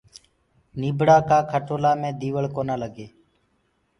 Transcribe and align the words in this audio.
نيٚڀڙآ 0.79 1.17
ڪآ 1.29 1.37
کٽولآ 1.51 1.91
مي 2.01 2.09
ديوݪ 2.19 2.45
ڪونآ 2.55 2.75
لگي 2.83 3.07